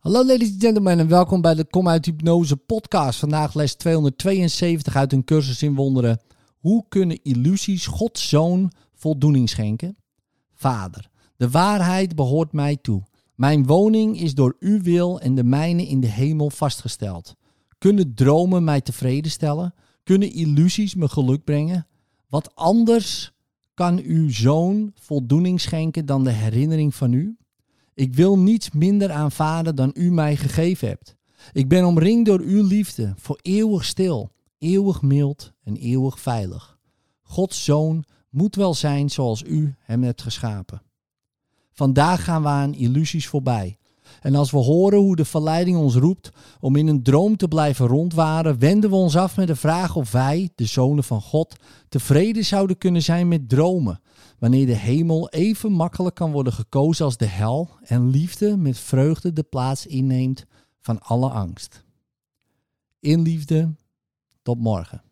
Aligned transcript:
Hallo 0.00 0.24
ladies 0.24 0.50
and 0.52 0.60
gentlemen 0.60 0.98
en 0.98 1.08
welkom 1.08 1.40
bij 1.40 1.54
de 1.54 1.64
Kom 1.64 1.88
uit 1.88 2.04
Hypnose 2.04 2.56
podcast. 2.56 3.18
Vandaag 3.18 3.54
les 3.54 3.74
272 3.74 4.96
uit 4.96 5.12
een 5.12 5.24
cursus 5.24 5.62
in 5.62 5.74
wonderen. 5.74 6.20
Hoe 6.58 6.84
kunnen 6.88 7.22
illusies 7.22 7.86
Gods 7.86 8.28
Zoon 8.28 8.72
voldoening 8.94 9.48
schenken? 9.48 9.96
Vader, 10.54 11.10
de 11.36 11.50
waarheid 11.50 12.14
behoort 12.14 12.52
mij 12.52 12.76
toe. 12.76 13.02
Mijn 13.34 13.66
woning 13.66 14.20
is 14.20 14.34
door 14.34 14.56
uw 14.60 14.82
wil 14.82 15.20
en 15.20 15.34
de 15.34 15.44
mijne 15.44 15.86
in 15.86 16.00
de 16.00 16.10
hemel 16.10 16.50
vastgesteld. 16.50 17.36
Kunnen 17.78 18.14
dromen 18.14 18.64
mij 18.64 18.80
tevreden 18.80 19.30
stellen? 19.30 19.74
Kunnen 20.02 20.32
illusies 20.32 20.94
me 20.94 21.08
geluk 21.08 21.44
brengen? 21.44 21.86
Wat 22.28 22.54
anders 22.54 23.32
kan 23.74 23.98
uw 23.98 24.30
zoon 24.30 24.92
voldoening 24.94 25.60
schenken 25.60 26.06
dan 26.06 26.24
de 26.24 26.32
herinnering 26.32 26.94
van 26.94 27.12
u? 27.12 27.36
Ik 28.00 28.14
wil 28.14 28.38
niets 28.38 28.70
minder 28.70 29.10
aanvaarden 29.10 29.76
dan 29.76 29.90
u 29.94 30.10
mij 30.10 30.36
gegeven 30.36 30.88
hebt. 30.88 31.16
Ik 31.52 31.68
ben 31.68 31.84
omringd 31.84 32.26
door 32.26 32.40
uw 32.40 32.66
liefde, 32.66 33.14
voor 33.16 33.38
eeuwig 33.42 33.84
stil, 33.84 34.30
eeuwig 34.58 35.02
mild 35.02 35.52
en 35.64 35.76
eeuwig 35.76 36.20
veilig. 36.20 36.78
Gods 37.22 37.64
zoon 37.64 38.04
moet 38.30 38.56
wel 38.56 38.74
zijn 38.74 39.10
zoals 39.10 39.42
u 39.42 39.74
hem 39.78 40.02
hebt 40.02 40.22
geschapen. 40.22 40.82
Vandaag 41.72 42.24
gaan 42.24 42.42
we 42.42 42.48
aan 42.48 42.74
illusies 42.74 43.26
voorbij. 43.26 43.78
En 44.20 44.34
als 44.34 44.50
we 44.50 44.58
horen 44.58 44.98
hoe 44.98 45.16
de 45.16 45.24
verleiding 45.24 45.76
ons 45.76 45.94
roept 45.94 46.30
om 46.60 46.76
in 46.76 46.86
een 46.86 47.02
droom 47.02 47.36
te 47.36 47.48
blijven 47.48 47.86
rondwaren, 47.86 48.58
wenden 48.58 48.90
we 48.90 48.96
ons 48.96 49.16
af 49.16 49.36
met 49.36 49.46
de 49.46 49.56
vraag 49.56 49.96
of 49.96 50.12
wij, 50.12 50.50
de 50.54 50.64
zonen 50.64 51.04
van 51.04 51.20
God, 51.20 51.56
tevreden 51.88 52.44
zouden 52.44 52.78
kunnen 52.78 53.02
zijn 53.02 53.28
met 53.28 53.48
dromen, 53.48 54.00
wanneer 54.38 54.66
de 54.66 54.76
hemel 54.76 55.28
even 55.28 55.72
makkelijk 55.72 56.14
kan 56.14 56.32
worden 56.32 56.52
gekozen 56.52 57.04
als 57.04 57.16
de 57.16 57.26
hel 57.26 57.68
en 57.82 58.08
liefde 58.08 58.56
met 58.56 58.78
vreugde 58.78 59.32
de 59.32 59.42
plaats 59.42 59.86
inneemt 59.86 60.44
van 60.80 61.00
alle 61.00 61.30
angst. 61.30 61.84
In 63.00 63.22
liefde, 63.22 63.74
tot 64.42 64.58
morgen. 64.58 65.02